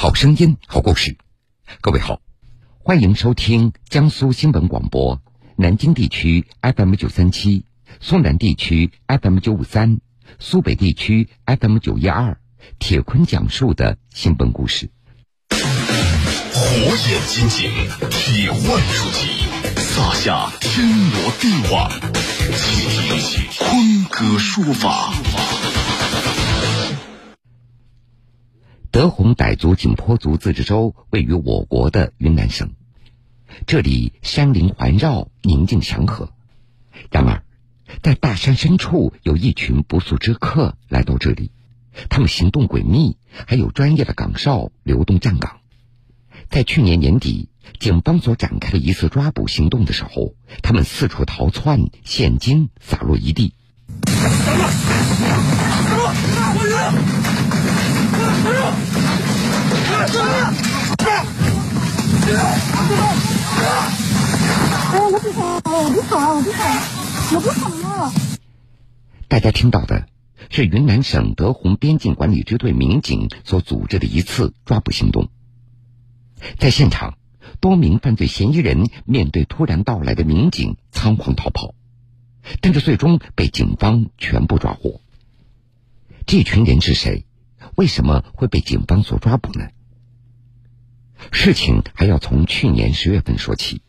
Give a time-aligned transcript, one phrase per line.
[0.00, 1.18] 好声音，好故事。
[1.82, 2.22] 各位好，
[2.78, 5.20] 欢迎收听江苏新闻广播
[5.56, 7.66] 南京地区 FM 九三七、
[8.00, 10.00] 苏南地区 FM 九五三、
[10.38, 12.40] 苏北地区 FM 九一二。
[12.78, 14.88] 铁坤讲述的新闻故事。
[15.50, 17.70] 火眼金睛，
[18.08, 19.44] 铁腕出击，
[19.76, 21.90] 撒下天罗地网。
[22.56, 25.12] 请听坤哥说法。
[29.00, 32.72] 德宏傣族景颇族自治州位于我国的云南省，
[33.66, 36.34] 这里山林环绕，宁静祥和。
[37.10, 37.42] 然而，
[38.02, 41.50] 在大山深处，有一群不速之客来到这里，
[42.10, 45.60] 他们行动诡秘，还有专业的岗哨流动站岗。
[46.50, 53.54] 在去年年底，警方所展开的一次抓捕行动的时候，他们四处逃窜，现金洒落一地。
[69.28, 70.06] 大家听到的
[70.48, 75.28] 是云南省德宏边境管理支队民警所组织的一次抓捕行动。
[76.58, 77.18] 在现场，
[77.60, 81.74] 多名犯罪嫌疑人面对突然到来的民警，仓皇逃跑，
[82.60, 85.00] 但是最终被警方全部抓获。
[86.26, 87.26] 这群人是谁？
[87.74, 89.68] 为什么会被警方所抓捕呢？
[91.32, 93.82] 事情还要从去年十月份说起。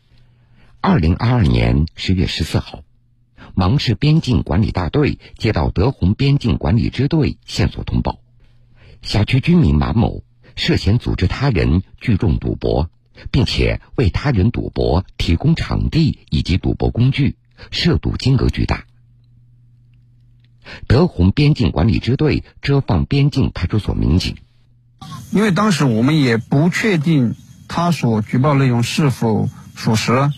[0.80, 2.82] 二零二二年十月十四号，
[3.54, 8.20] 芒市边境管理大队接到德宏边境管理支队线索通报，
[9.00, 10.24] 辖区居民马某
[10.56, 12.90] 涉嫌组织他人聚众赌博，
[13.30, 17.36] 并且为他人赌博提供场地以及赌博工具，
[17.70, 18.84] 涉赌金额巨大。
[20.86, 24.36] 德宏边境管理支队遮放边境派出所民警，
[25.30, 27.34] 因为当时我们也不确定
[27.68, 30.30] 他所举报内容是否属实，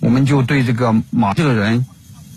[0.00, 1.86] 我们就对这个马这个人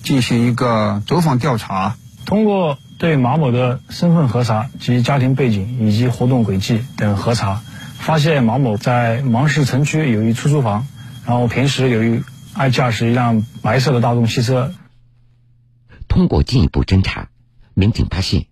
[0.03, 1.95] 进行一个走访调查。
[2.25, 7.61] 通过对马某的身份核查及家庭背景以及活动轨迹等核查，
[7.97, 10.85] 发现马某在芒市城区有一出租房，
[11.25, 14.73] 然后平时有一爱驾驶一辆白色的大众汽车。
[16.07, 17.27] 通过进一步侦查。
[17.73, 18.47] 民警发现，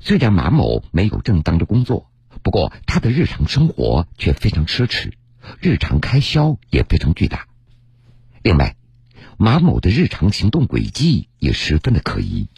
[0.00, 2.09] 虽然马某没有正当的工作，
[2.42, 5.12] 不过他的日常生活却非常奢侈，
[5.60, 7.46] 日常开销也非常巨大。
[8.42, 8.76] 另外，
[9.36, 12.48] 马某的日常行动轨迹也十分的可疑。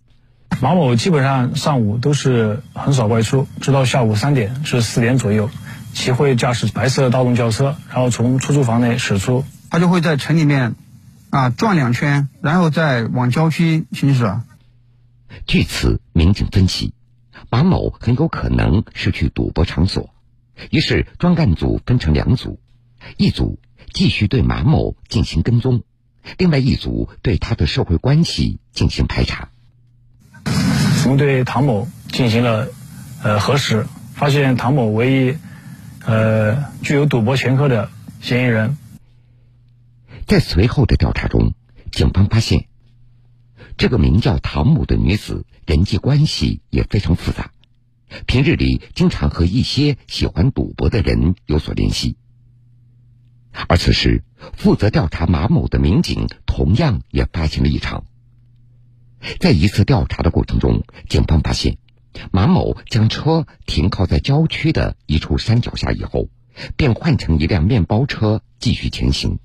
[0.61, 5.49] 马某基本上上午都是很少外出，直到下午三点至四点左右，
[5.95, 9.45] 其会驾驶白色大众轿车，然后从出租房内驶出。
[9.71, 10.75] 他就会在城里面
[11.31, 14.31] 啊转两圈，然后再往郊区行驶。
[15.47, 16.93] 据此，民警分析，
[17.51, 20.11] 马某很有可能是去赌博场所，
[20.71, 22.61] 于是专案组分成两组，
[23.17, 23.59] 一组
[23.93, 25.83] 继续对马某进行跟踪，
[26.39, 29.49] 另外一组对他的社会关系进行排查。
[31.05, 32.69] 我们对唐某进行了
[33.23, 35.37] 呃核实，发现唐某唯一
[36.07, 38.77] 呃具有赌博前科的嫌疑人。
[40.27, 41.55] 在随后的调查中，
[41.91, 42.67] 警方发现。
[43.79, 47.53] 这个名叫唐某的女子人际关系也非常复杂，
[48.27, 52.17] 平日里经常和一些喜欢赌博的人有所联系。
[53.69, 54.25] 而此时，
[54.55, 58.05] 负责调查马某的民警同样也发现了异常。
[59.39, 61.79] 在一次调查的过程中，警方发现
[62.33, 66.29] 马某将车停靠在郊区的一处山脚下以后，
[66.77, 69.39] 便换成一辆面包车继续前行。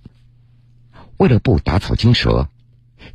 [1.17, 2.49] 为了不打草惊蛇。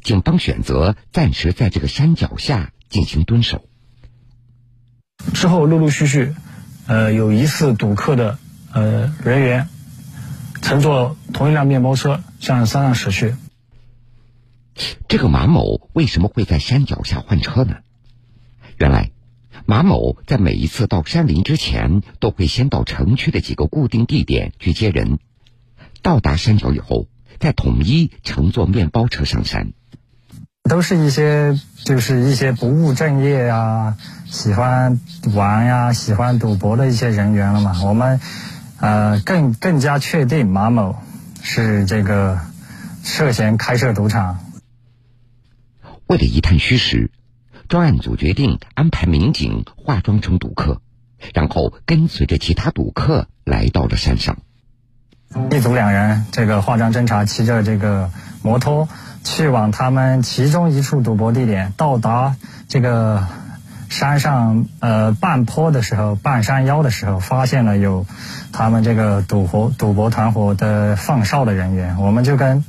[0.03, 3.65] 警方选择暂时在这个山脚下进行蹲守，
[5.33, 6.35] 之后陆陆续续，
[6.87, 8.39] 呃，有疑似赌客的
[8.71, 9.69] 呃人员
[10.61, 13.35] 乘坐同一辆面包车向山上驶去。
[15.09, 17.79] 这个马某为什么会在山脚下换车呢？
[18.77, 19.11] 原来，
[19.65, 25.19] 马某在每一次到山林之前，都会先到城区的几个固定地点去接人，
[26.03, 27.09] 到达山脚以后。
[27.41, 29.73] 再统一乘坐面包车上山，
[30.69, 35.01] 都是一些就是一些不务正业啊，喜欢
[35.35, 37.83] 玩呀，喜欢赌博的一些人员了嘛。
[37.85, 38.21] 我们
[38.79, 40.97] 呃更更加确定马某
[41.43, 42.39] 是这个
[43.03, 44.39] 涉嫌开设赌场。
[46.07, 47.11] 为了一探虚实，
[47.69, 50.81] 专案组决定安排民警化妆成赌客，
[51.35, 54.39] 然后跟随着其他赌客来到了山上。
[55.51, 58.11] 一组两人，这个化妆侦查骑着这个
[58.43, 58.89] 摩托
[59.25, 61.73] 去往他们其中一处赌博地点。
[61.77, 62.37] 到达
[62.69, 63.27] 这个
[63.89, 68.07] 山上呃半坡的时候，半山腰的时候，发现了有
[68.53, 72.65] 他们这个赌博赌博团伙的放哨的人员，我们就跟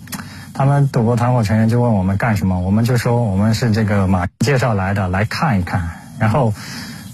[0.54, 5.90] 他们赌博团伙成员就问我们干什么，我们就说我们是这个马介绍来的，来看一看。
[6.20, 6.54] 然后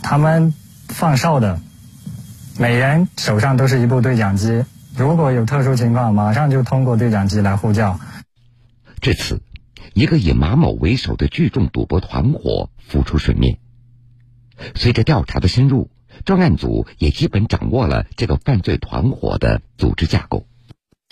[0.01, 0.53] 他们
[0.89, 1.59] 放哨的
[2.57, 4.65] 每人手上都是一部对讲机，
[4.97, 7.99] 如果有特殊情况，马上就通过对讲机来呼叫。
[8.99, 9.41] 至此，
[9.93, 13.59] 一个以马某为首的聚众赌博团伙浮出水面。
[14.75, 15.89] 随着调查的深入，
[16.25, 20.45] 专案组也基本掌握了这个犯罪团伙的组织架构。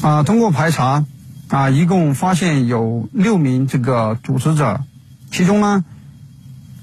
[0.03, 1.05] 啊，通过排查，
[1.47, 4.83] 啊，一共发现有六名这个组织者，
[5.31, 5.85] 其中呢，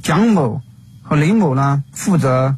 [0.02, 0.62] 蒋某
[1.02, 2.56] 和林某呢负责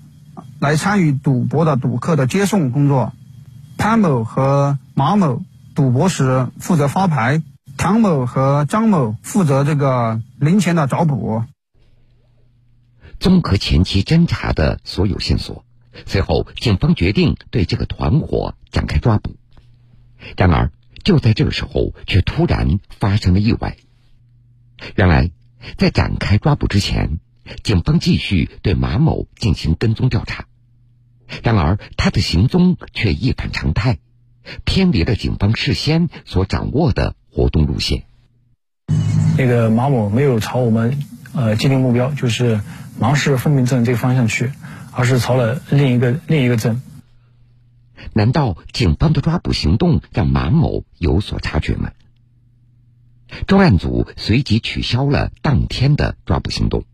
[0.60, 3.12] 来参与赌博的赌客的接送工作，
[3.76, 5.42] 潘某和马某
[5.74, 7.42] 赌博时负责发牌，
[7.76, 11.44] 唐某和张某负责这个零钱的找补。
[13.20, 15.64] 综合前期侦查的所有线索，
[16.06, 19.36] 随后警方决定对这个团伙展开抓捕。
[20.36, 20.72] 然而，
[21.04, 23.76] 就在这个时候，却突然发生了意外。
[24.94, 25.30] 原来，
[25.76, 27.20] 在展开抓捕之前，
[27.62, 30.46] 警方继续对马某进行跟踪调查。
[31.42, 33.98] 然而，他的行踪却一反常态，
[34.64, 38.04] 偏离了警方事先所掌握的活动路线。
[39.36, 40.98] 那个马某没有朝我们
[41.34, 42.62] 呃既定目标，就是
[42.98, 44.52] 芒市分明镇这个方向去，
[44.90, 46.80] 而是朝了另一个另一个镇。
[48.14, 51.90] 难道警方的抓捕行动让马某有所察觉吗？
[53.46, 56.84] 专案组随即取消了当天的抓捕行动。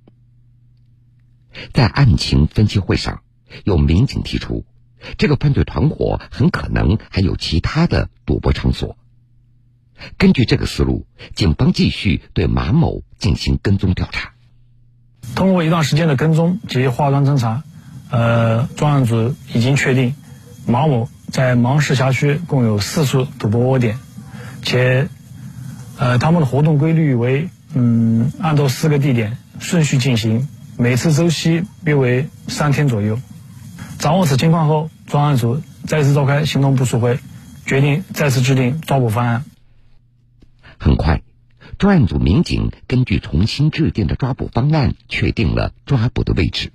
[1.73, 3.23] 在案情分析会上，
[3.62, 4.65] 有民警提出，
[5.19, 8.97] 这个犯罪团伙很可能还有其他的赌博场所。
[10.19, 14.32] 根据这个思路，警方继续对马某进行跟踪调查。
[15.34, 17.62] 通过一段时间的跟踪及化妆侦查，
[18.10, 20.14] 呃，专案组已经确定，
[20.66, 23.99] 马某在芒市辖区共有四处赌博窝点，
[24.62, 25.08] 且，
[25.99, 33.19] 呃，他们的活动规律为，嗯，按照四个地点顺序进行，每次周期约为三天左右。
[33.98, 37.20] 掌握此情况后，专案组再次召开行动部署会，
[37.64, 39.44] 决定再次制定抓捕方案。
[40.82, 41.23] 很快，
[41.79, 46.73] 专案组民警根据重新制定的抓捕方案，确定了抓捕的位置。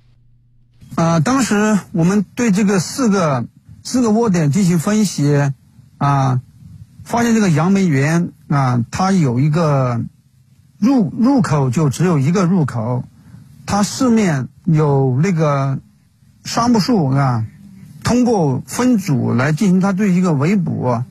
[0.94, 3.46] 啊，当时我们对这个四个
[3.82, 5.52] 四个窝点进行分析，
[5.98, 6.40] 啊，
[7.04, 10.02] 发现这个杨梅园啊，它有一个
[10.78, 13.04] 入入口就只有一个入口，
[13.66, 15.80] 它四面有那个
[16.44, 17.44] 杉木树啊，
[18.02, 21.02] 通过分组来进行它对一个围捕。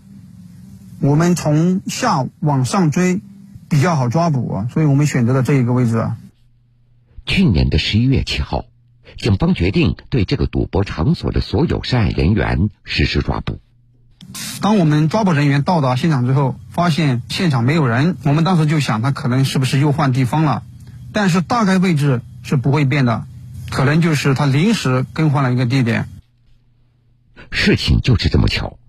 [1.00, 3.22] 我们从下往上追，
[3.70, 6.10] 比较好抓捕，所以我们选择了这一个位置。
[7.26, 8.66] 去年的十一月七号，
[9.16, 13.60] 警方决定对这个赌博场所的所有涉案人员实施抓捕。
[14.60, 20.64] 当我们抓捕人员到达现场之后，发现现场没有人，我们当时就想他可能是不是又换地方了，
[21.14, 23.28] 但是大概位置是不会变的，
[23.70, 26.10] 可能就是他临时更换了一个地点。
[27.52, 28.80] 事情就是这么巧，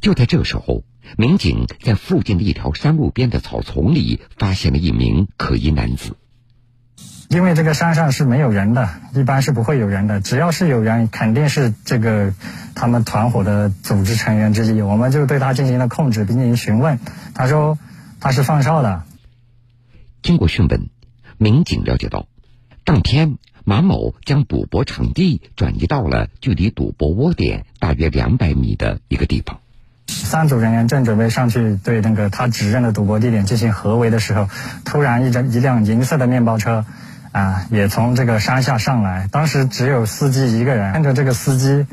[0.00, 0.82] 就在这个时候。
[1.16, 6.16] 民警在附近的一条山路边的草丛里发现了一名可疑男子。
[7.28, 10.20] 因为这个山上是没有人的，一般是不会有人的。
[10.20, 12.32] 只要是有人，肯定是这个
[12.76, 14.80] 他们团伙的组织成员之一。
[14.80, 17.00] 我们就对他进行了控制，并进行询问。
[17.34, 17.78] 他说
[18.20, 19.02] 他是放哨的。
[20.22, 20.88] 经过讯问，
[21.36, 22.28] 民警了解到，
[22.84, 29.58] 当天马某将赌博场地转移到了距离赌博窝点大约两百米的一个地方。
[30.08, 34.48] 三组人员正准备上去对那个他指认的赌博地点进行合围的时候，
[34.84, 36.84] 突然一辆一辆银色的面包车，
[37.32, 39.28] 啊，也从这个山下上来。
[39.30, 41.86] 当时只有司机一个人，看着这个司机，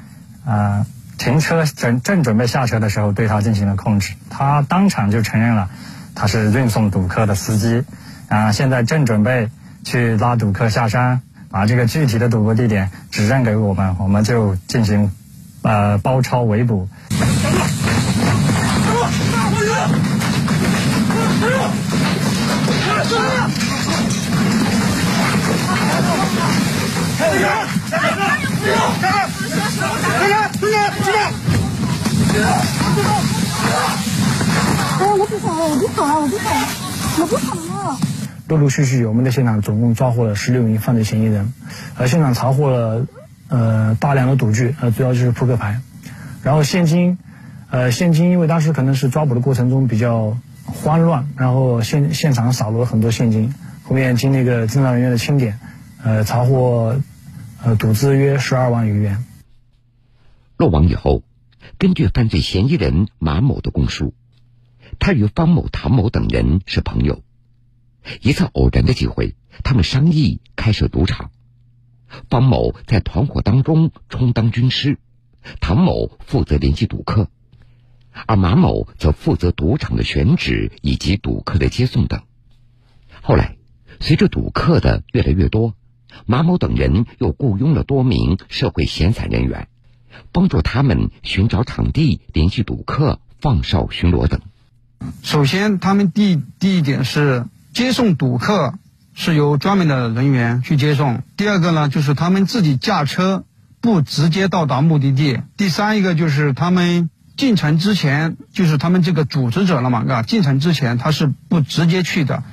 [0.45, 0.85] 啊，
[1.17, 4.13] 停车正正准备下车的时候，对他进行了控制。
[4.29, 5.69] 他当场就承认了，
[6.15, 7.83] 他是运送赌客的司机，
[8.29, 9.49] 啊，现在正准备
[9.83, 15.11] 去拉赌客下山，把这个具体的赌博地点指认给我们，我们就进行，
[15.61, 16.87] 呃，包抄围捕。
[35.15, 36.67] 我不跑了，我不跑了，我不跑了，
[37.19, 37.97] 我不跑了。
[38.47, 41.53] 陆陆续续，我们在现场总共抓获了十六名犯罪嫌疑人，
[41.97, 43.05] 而现场查获了
[43.47, 45.81] 呃大量的赌具，呃主要就是扑克牌，
[46.43, 47.17] 然后现金，
[47.69, 50.37] 呃现金因为当时可能是抓捕的过程中比较
[50.73, 53.53] 慌乱，然后现现场少了很多现金，
[53.83, 55.59] 后面经那个侦查人员的清点，
[56.03, 56.99] 呃查获
[57.63, 59.23] 呃，赌资约十二万余元。
[60.57, 61.23] 落网以后，
[61.77, 64.13] 根据犯罪嫌疑人马某的供述，
[64.99, 67.21] 他与方某、唐某等人是朋友。
[68.21, 71.31] 一次偶然的机会，他们商议开设赌场。
[72.29, 74.99] 方某在团伙当中充当军师，
[75.61, 77.29] 唐某负责联系赌客，
[78.27, 82.21] 而马某则负责赌场的选址以及赌客的接送等。
[83.21, 83.57] 后来，
[83.99, 85.73] 随着赌客的越来越多，
[86.25, 89.67] 马某等人又雇佣了多名社会闲散人员，
[90.31, 94.41] 帮助他们寻找场地、联系赌客、放哨巡逻等。
[95.21, 98.79] 首先，他们第第一点是接送赌客。
[99.15, 101.21] 是由专门的人员去接送。
[101.37, 103.45] 第二个呢，就是他们自己驾车，
[103.79, 105.39] 不直接到达目的地。
[105.55, 112.43] 第三一个就是他们进城之前，就是他们这个组织者了嘛，啊，进城之前他是不直接去的。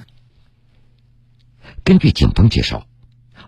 [1.84, 2.86] 根据警方介绍，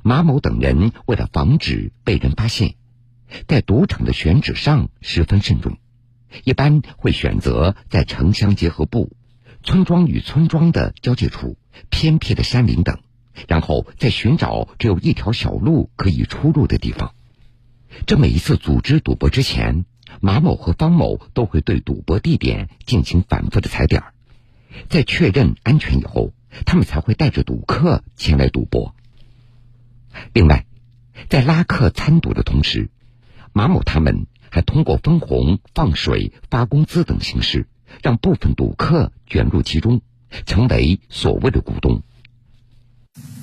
[0.02, 2.74] 马某等人为了防止被人发现，
[3.46, 5.78] 在赌场的选址上十分慎重，
[6.44, 9.16] 一般会选择在城乡结合部。
[9.64, 11.56] 村庄与村庄的交界处、
[11.88, 12.98] 偏僻的山林等，
[13.46, 17.14] 然后再寻找只有一条小路可以出入的地方。
[18.06, 19.84] 这每一次组织赌博之前，
[20.20, 24.02] 马某和方某都会对赌博地点进行反复的踩点，
[24.88, 26.32] 在确认安全以后，
[26.66, 28.94] 他们才会带着赌客前来赌博。
[30.32, 30.66] 另外，
[31.28, 32.90] 在拉客参赌的同时，
[33.52, 37.66] 马某他们还通过分红、放水、发工资等形式。
[38.02, 40.00] 让部分赌客卷入其中，
[40.46, 42.00] 成为所谓的股东。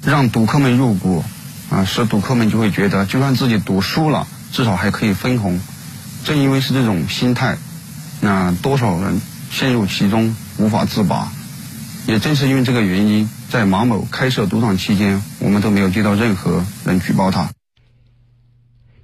[0.03, 1.23] 让赌客们入股，
[1.69, 5.61] 啊，使赌客们就会觉得，就算自己赌输了，至少还可以分红。
[6.23, 7.57] 正因为是这种心态，
[8.21, 11.31] 那多少人陷入其中无法自拔。
[12.07, 17.51] 也正是因为这个原因，在马某开设赌场期间，我们都没有接到任何人举报他。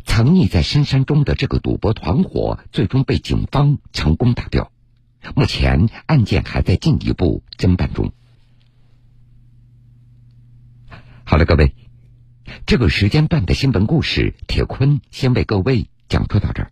[0.06, 4.72] 藏匿在深山中的这个赌博团伙，最终被警方成功打掉。
[5.36, 8.12] 目前案件还在进一步侦办中。
[11.24, 11.76] 好了，各位，
[12.66, 16.72] 这个时间段的新闻故事，铁坤先为各位讲述到这儿。